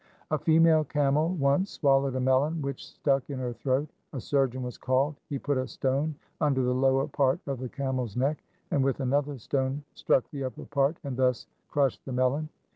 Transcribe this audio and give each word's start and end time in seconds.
2 0.29 0.35
A 0.35 0.39
female 0.39 0.83
camel 0.83 1.29
once 1.35 1.69
swallowed 1.73 2.15
a 2.15 2.19
melon 2.19 2.59
which 2.63 2.87
stuck 2.87 3.29
in 3.29 3.37
her 3.37 3.53
throat. 3.53 3.87
A 4.13 4.19
surgeon 4.19 4.63
was 4.63 4.75
called. 4.75 5.15
He 5.29 5.37
put 5.37 5.59
a 5.59 5.67
stone 5.67 6.15
under 6.41 6.63
the 6.63 6.73
lower 6.73 7.05
part 7.05 7.39
of 7.45 7.59
the 7.59 7.69
camel's 7.69 8.17
neck, 8.17 8.43
and 8.71 8.83
with 8.83 8.99
another 8.99 9.37
stone 9.37 9.83
struck 9.93 10.27
the 10.31 10.43
upper 10.43 10.65
part 10.65 10.97
and 11.03 11.15
thus 11.17 11.45
crushed 11.69 12.03
the 12.05 12.13
melon. 12.13 12.49